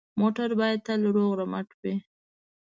[0.19, 1.95] موټر باید تل روغ رمټ وي.